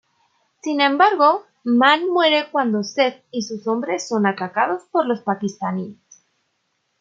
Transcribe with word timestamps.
Sin 0.63 0.81
embargo 0.81 1.43
Manne 1.63 2.07
muere 2.07 2.49
cuando 2.51 2.81
Seth 2.83 3.23
y 3.29 3.43
sus 3.43 3.67
hombres 3.67 4.07
son 4.07 4.25
atacados 4.25 4.81
por 4.91 5.05
los 5.05 5.21
paquistaníes. 5.21 5.97